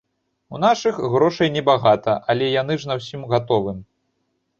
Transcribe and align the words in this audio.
У 0.53 0.59
нашых 0.63 0.95
грошай 1.15 1.51
небагата, 1.57 2.15
але 2.35 2.45
яны 2.61 2.79
ж 2.85 2.89
на 2.93 2.97
ўсім 3.01 3.21
гатовым. 3.35 3.77